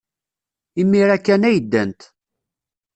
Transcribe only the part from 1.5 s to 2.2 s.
ddant.